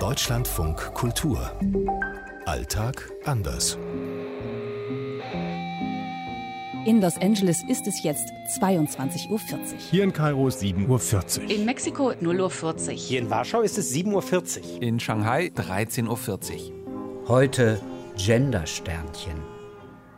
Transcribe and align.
Deutschlandfunk 0.00 0.94
Kultur. 0.94 1.52
Alltag 2.46 3.10
anders. 3.26 3.76
In 6.86 7.02
Los 7.02 7.18
Angeles 7.18 7.62
ist 7.68 7.86
es 7.86 8.02
jetzt 8.02 8.32
22.40 8.62 9.28
Uhr. 9.28 9.38
Hier 9.90 10.04
in 10.04 10.14
Kairo 10.14 10.46
7.40 10.46 11.42
Uhr. 11.42 11.50
In 11.50 11.66
Mexiko 11.66 12.12
0.40 12.12 12.88
Uhr. 12.88 12.92
Hier 12.94 13.18
in 13.18 13.28
Warschau 13.28 13.60
ist 13.60 13.76
es 13.76 13.94
7.40 13.94 14.76
Uhr. 14.76 14.82
In 14.82 14.98
Shanghai 14.98 15.52
13.40 15.54 16.08
Uhr. 16.08 17.28
Heute 17.28 17.78
Gendersternchen. 18.16 19.38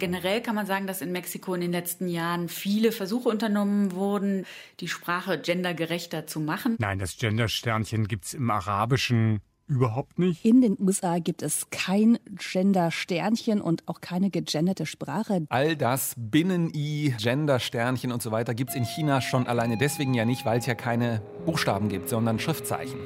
Generell 0.00 0.42
kann 0.42 0.56
man 0.56 0.66
sagen, 0.66 0.88
dass 0.88 1.02
in 1.02 1.12
Mexiko 1.12 1.54
in 1.54 1.60
den 1.60 1.72
letzten 1.72 2.08
Jahren 2.08 2.48
viele 2.48 2.90
Versuche 2.90 3.28
unternommen 3.28 3.92
wurden, 3.92 4.44
die 4.80 4.88
Sprache 4.88 5.40
gendergerechter 5.40 6.26
zu 6.26 6.40
machen. 6.40 6.74
Nein, 6.80 6.98
das 6.98 7.16
Gendersternchen 7.16 8.08
gibt 8.08 8.24
es 8.24 8.34
im 8.34 8.50
Arabischen 8.50 9.40
überhaupt 9.68 10.18
nicht. 10.18 10.44
In 10.44 10.60
den 10.60 10.76
USA 10.80 11.18
gibt 11.18 11.42
es 11.42 11.70
kein 11.70 12.18
Gender-Sternchen 12.36 13.60
und 13.60 13.86
auch 13.86 14.00
keine 14.00 14.30
gegenderte 14.30 14.86
Sprache. 14.86 15.46
All 15.50 15.76
das 15.76 16.14
Binnen-I, 16.16 17.14
Gender-Sternchen 17.18 18.10
und 18.10 18.22
so 18.22 18.30
weiter 18.30 18.54
gibt 18.54 18.70
es 18.70 18.76
in 18.76 18.84
China 18.84 19.20
schon 19.20 19.46
alleine 19.46 19.76
deswegen 19.76 20.14
ja 20.14 20.24
nicht, 20.24 20.44
weil 20.44 20.58
es 20.58 20.66
ja 20.66 20.74
keine 20.74 21.22
Buchstaben 21.46 21.88
gibt, 21.88 22.08
sondern 22.08 22.38
Schriftzeichen. 22.38 22.98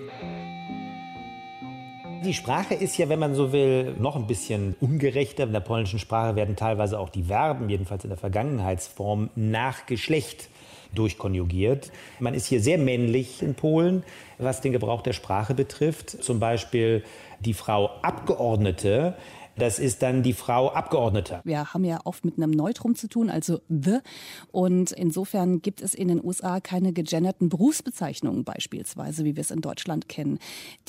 Die 2.25 2.35
Sprache 2.35 2.75
ist 2.75 2.97
ja, 2.99 3.09
wenn 3.09 3.19
man 3.19 3.35
so 3.35 3.53
will, 3.53 3.97
noch 3.99 4.15
ein 4.15 4.29
bisschen 4.29 4.77
ungerechter. 4.79 5.43
In 5.43 5.53
der 5.53 5.59
polnischen 5.59 5.99
Sprache 5.99 6.37
werden 6.37 6.55
teilweise 6.55 7.01
auch 7.01 7.09
die 7.09 7.25
Verben, 7.25 7.69
jedenfalls 7.69 8.05
in 8.05 8.11
der 8.11 8.19
Vergangenheitsform, 8.19 9.31
nach 9.35 9.87
Geschlecht 9.87 10.49
durchkonjugiert. 10.95 11.91
Man 12.21 12.35
ist 12.35 12.47
hier 12.47 12.61
sehr 12.61 12.79
männlich 12.79 13.43
in 13.43 13.55
Polen, 13.55 14.03
was 14.39 14.61
den 14.61 14.73
Gebrauch 14.73 15.03
der 15.03 15.13
Sprache 15.13 15.55
betrifft. 15.55 16.11
Zum 16.11 16.41
Beispiel 16.41 17.03
die 17.41 17.55
Frau 17.55 17.91
Abgeordnete 18.03 19.17
das 19.57 19.79
ist 19.79 20.03
dann 20.03 20.23
die 20.23 20.33
Frau 20.33 20.71
Abgeordnete. 20.71 21.41
Wir 21.45 21.73
haben 21.75 21.85
ja 21.85 22.01
oft 22.05 22.25
mit 22.25 22.37
einem 22.37 22.51
Neutrum 22.51 22.95
zu 22.95 23.09
tun, 23.09 23.31
also 23.31 23.61
the. 23.69 23.99
Und 24.51 24.93
insofern 24.93 25.63
gibt 25.63 25.83
es 25.83 25.95
in 25.95 26.09
den 26.09 26.25
USA 26.25 26.61
keine 26.61 26.93
gegenderten 26.93 27.49
Berufsbezeichnungen 27.49 28.45
beispielsweise, 28.45 29.25
wie 29.25 29.37
wir 29.37 29.41
es 29.41 29.51
in 29.51 29.61
Deutschland 29.61 30.09
kennen. 30.09 30.39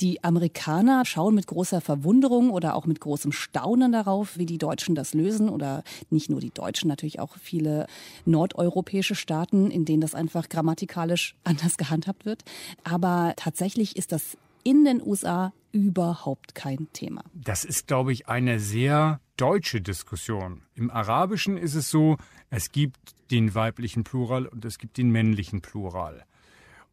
Die 0.00 0.24
Amerikaner 0.24 1.04
schauen 1.04 1.34
mit 1.34 1.46
großer 1.46 1.80
Verwunderung 1.80 2.50
oder 2.50 2.74
auch 2.74 2.86
mit 2.86 3.00
großem 3.00 3.32
Staunen 3.32 3.92
darauf, 3.92 4.38
wie 4.38 4.46
die 4.46 4.58
Deutschen 4.58 4.94
das 4.94 5.14
lösen. 5.14 5.48
Oder 5.48 5.82
nicht 6.10 6.30
nur 6.30 6.40
die 6.40 6.50
Deutschen, 6.50 6.88
natürlich 6.88 7.20
auch 7.20 7.36
viele 7.40 7.86
nordeuropäische 8.24 9.14
Staaten, 9.14 9.70
in 9.70 9.84
denen 9.84 10.00
das 10.00 10.14
einfach 10.14 10.48
grammatikalisch 10.48 11.36
anders 11.44 11.76
gehandhabt 11.76 12.24
wird. 12.24 12.42
Aber 12.82 13.34
tatsächlich 13.36 13.96
ist 13.96 14.12
das 14.12 14.36
in 14.64 14.84
den 14.84 15.00
USA 15.00 15.52
überhaupt 15.72 16.54
kein 16.54 16.88
Thema. 16.92 17.22
Das 17.32 17.64
ist, 17.64 17.86
glaube 17.86 18.12
ich, 18.12 18.28
eine 18.28 18.60
sehr 18.60 19.20
deutsche 19.36 19.80
Diskussion. 19.80 20.62
Im 20.74 20.90
Arabischen 20.90 21.56
ist 21.56 21.74
es 21.74 21.90
so, 21.90 22.16
es 22.50 22.70
gibt 22.70 23.14
den 23.30 23.54
weiblichen 23.54 24.04
Plural 24.04 24.46
und 24.46 24.64
es 24.64 24.78
gibt 24.78 24.96
den 24.96 25.10
männlichen 25.10 25.60
Plural. 25.60 26.24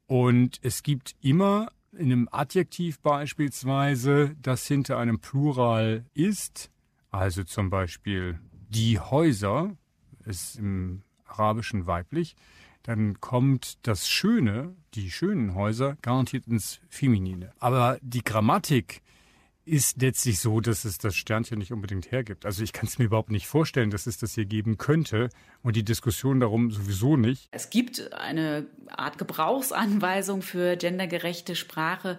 Und 0.07 0.59
es 0.61 0.83
gibt 0.83 1.15
immer 1.21 1.69
in 1.93 2.11
einem 2.11 2.29
Adjektiv 2.31 2.99
beispielsweise, 2.99 4.35
das 4.41 4.65
hinter 4.65 4.97
einem 4.97 5.19
Plural 5.19 6.05
ist, 6.13 6.71
also 7.11 7.43
zum 7.43 7.69
Beispiel 7.69 8.39
die 8.69 8.99
Häuser, 8.99 9.75
ist 10.25 10.57
im 10.57 11.03
Arabischen 11.31 11.87
weiblich, 11.87 12.35
dann 12.83 13.19
kommt 13.19 13.77
das 13.83 14.09
Schöne, 14.09 14.75
die 14.93 15.11
schönen 15.11 15.55
Häuser, 15.55 15.97
garantiert 16.01 16.47
ins 16.47 16.79
Feminine. 16.89 17.53
Aber 17.59 17.99
die 18.01 18.23
Grammatik 18.23 19.01
ist 19.63 20.01
letztlich 20.01 20.39
so, 20.39 20.59
dass 20.59 20.85
es 20.85 20.97
das 20.97 21.15
Sternchen 21.15 21.59
nicht 21.59 21.71
unbedingt 21.71 22.11
hergibt. 22.11 22.45
Also 22.45 22.63
ich 22.63 22.73
kann 22.73 22.87
es 22.87 22.97
mir 22.97 23.05
überhaupt 23.05 23.31
nicht 23.31 23.47
vorstellen, 23.47 23.91
dass 23.91 24.07
es 24.07 24.17
das 24.17 24.33
hier 24.33 24.45
geben 24.45 24.77
könnte 24.77 25.29
und 25.61 25.75
die 25.75 25.83
Diskussion 25.83 26.39
darum 26.39 26.71
sowieso 26.71 27.15
nicht. 27.15 27.47
Es 27.51 27.69
gibt 27.69 28.11
eine 28.13 28.65
Art 28.87 29.17
Gebrauchsanweisung 29.17 30.41
für 30.41 30.75
gendergerechte 30.77 31.55
Sprache. 31.55 32.17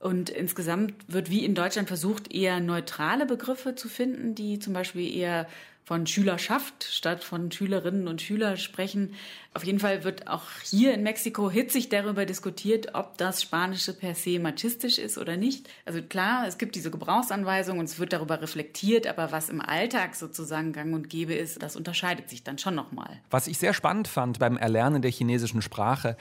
Und 0.00 0.28
insgesamt 0.28 0.94
wird 1.08 1.30
wie 1.30 1.44
in 1.44 1.54
Deutschland 1.54 1.88
versucht, 1.88 2.32
eher 2.32 2.60
neutrale 2.60 3.26
Begriffe 3.26 3.74
zu 3.74 3.88
finden, 3.88 4.34
die 4.34 4.58
zum 4.58 4.74
Beispiel 4.74 5.14
eher 5.14 5.46
von 5.84 6.06
Schülerschaft 6.06 6.84
statt 6.84 7.22
von 7.22 7.52
Schülerinnen 7.52 8.08
und 8.08 8.22
Schüler 8.22 8.56
sprechen. 8.56 9.14
Auf 9.52 9.64
jeden 9.64 9.78
Fall 9.78 10.02
wird 10.02 10.26
auch 10.28 10.44
hier 10.64 10.94
in 10.94 11.02
Mexiko 11.02 11.50
hitzig 11.50 11.90
darüber 11.90 12.24
diskutiert, 12.24 12.94
ob 12.94 13.18
das 13.18 13.42
Spanische 13.42 13.92
per 13.92 14.14
se 14.14 14.40
machistisch 14.40 14.98
ist 14.98 15.18
oder 15.18 15.36
nicht. 15.36 15.68
Also 15.84 16.02
klar, 16.02 16.46
es 16.48 16.56
gibt 16.56 16.74
diese 16.74 16.90
Gebrauchsanweisung 16.90 17.78
und 17.78 17.84
es 17.84 17.98
wird 17.98 18.14
darüber 18.14 18.40
reflektiert, 18.40 19.06
aber 19.06 19.30
was 19.30 19.50
im 19.50 19.60
Alltag 19.60 20.14
sozusagen 20.14 20.72
gang 20.72 20.94
und 20.94 21.10
gäbe 21.10 21.34
ist, 21.34 21.62
das 21.62 21.76
unterscheidet 21.76 22.30
sich 22.30 22.42
dann 22.42 22.56
schon 22.56 22.74
nochmal. 22.74 23.20
Was 23.30 23.46
ich 23.46 23.58
sehr 23.58 23.74
spannend 23.74 24.08
fand 24.08 24.38
beim 24.38 24.56
Erlernen 24.56 25.02
der 25.02 25.10
chinesischen 25.10 25.60
Sprache, 25.60 26.16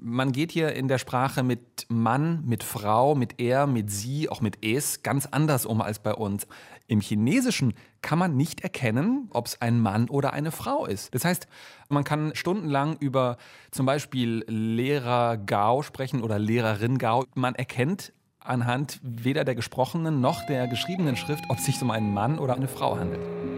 man 0.00 0.32
geht 0.32 0.52
hier 0.52 0.72
in 0.74 0.88
der 0.88 0.98
Sprache 0.98 1.42
mit 1.42 1.86
Mann, 1.88 2.42
mit 2.44 2.62
Frau, 2.62 3.14
mit 3.14 3.40
er, 3.40 3.66
mit 3.66 3.90
sie, 3.90 4.28
auch 4.28 4.40
mit 4.40 4.64
es 4.64 5.02
ganz 5.02 5.26
anders 5.26 5.66
um 5.66 5.80
als 5.80 5.98
bei 5.98 6.14
uns. 6.14 6.46
Im 6.86 7.00
Chinesischen 7.00 7.74
kann 8.02 8.18
man 8.18 8.36
nicht 8.36 8.60
erkennen, 8.60 9.28
ob 9.32 9.46
es 9.46 9.60
ein 9.60 9.80
Mann 9.80 10.08
oder 10.08 10.32
eine 10.32 10.52
Frau 10.52 10.86
ist. 10.86 11.14
Das 11.14 11.24
heißt, 11.24 11.48
man 11.88 12.04
kann 12.04 12.32
stundenlang 12.34 12.96
über 12.98 13.36
zum 13.70 13.86
Beispiel 13.86 14.44
Lehrer 14.46 15.36
Gao 15.36 15.82
sprechen 15.82 16.22
oder 16.22 16.38
Lehrerin 16.38 16.98
Gao. 16.98 17.24
Man 17.34 17.54
erkennt 17.54 18.12
anhand 18.38 19.00
weder 19.02 19.44
der 19.44 19.56
gesprochenen 19.56 20.20
noch 20.20 20.46
der 20.46 20.68
geschriebenen 20.68 21.16
Schrift, 21.16 21.44
ob 21.48 21.58
es 21.58 21.64
sich 21.64 21.82
um 21.82 21.90
einen 21.90 22.14
Mann 22.14 22.38
oder 22.38 22.54
eine 22.54 22.68
Frau 22.68 22.96
handelt. 22.96 23.55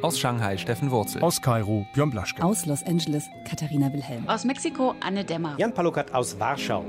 Aus 0.00 0.16
Shanghai 0.16 0.56
Steffen 0.56 0.92
Wurzel. 0.92 1.20
Aus 1.22 1.42
Kairo 1.42 1.84
Björn 1.92 2.10
Blaschke. 2.10 2.44
Aus 2.44 2.66
Los 2.66 2.84
Angeles 2.84 3.24
Katharina 3.48 3.92
Wilhelm. 3.92 4.28
Aus 4.28 4.44
Mexiko 4.44 4.94
Anne 5.00 5.24
Dämmer. 5.24 5.56
Jan 5.58 5.74
Palukat 5.74 6.14
aus 6.14 6.38
Warschau. 6.38 6.84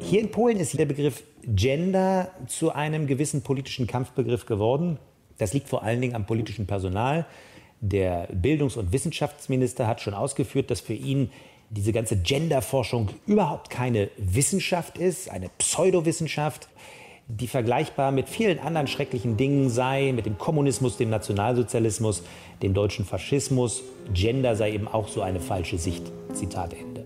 Hier 0.00 0.20
in 0.20 0.32
Polen 0.32 0.58
ist 0.58 0.76
der 0.76 0.86
Begriff 0.86 1.22
Gender 1.44 2.32
zu 2.48 2.72
einem 2.72 3.06
gewissen 3.06 3.42
politischen 3.42 3.86
Kampfbegriff 3.86 4.46
geworden. 4.46 4.98
Das 5.38 5.52
liegt 5.54 5.68
vor 5.68 5.84
allen 5.84 6.00
Dingen 6.00 6.16
am 6.16 6.26
politischen 6.26 6.66
Personal. 6.66 7.24
Der 7.80 8.26
Bildungs- 8.32 8.76
und 8.76 8.92
Wissenschaftsminister 8.92 9.86
hat 9.86 10.00
schon 10.00 10.14
ausgeführt, 10.14 10.72
dass 10.72 10.80
für 10.80 10.94
ihn 10.94 11.30
diese 11.70 11.92
ganze 11.92 12.16
Genderforschung 12.16 13.10
überhaupt 13.26 13.70
keine 13.70 14.10
Wissenschaft 14.16 14.98
ist, 14.98 15.30
eine 15.30 15.50
Pseudowissenschaft, 15.58 16.68
die 17.28 17.46
vergleichbar 17.46 18.12
mit 18.12 18.28
vielen 18.28 18.58
anderen 18.58 18.86
schrecklichen 18.86 19.36
Dingen 19.36 19.70
sei, 19.70 20.12
mit 20.12 20.26
dem 20.26 20.38
Kommunismus, 20.38 20.96
dem 20.96 21.10
Nationalsozialismus, 21.10 22.22
dem 22.62 22.74
deutschen 22.74 23.04
Faschismus. 23.04 23.82
Gender 24.12 24.56
sei 24.56 24.72
eben 24.72 24.88
auch 24.88 25.08
so 25.08 25.22
eine 25.22 25.40
falsche 25.40 25.78
Sicht. 25.78 26.10
Zitat 26.32 26.74
Ende. 26.74 27.01